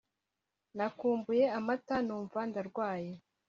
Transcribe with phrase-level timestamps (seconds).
[0.75, 3.11] Nakumbuye amata numva ndarwaye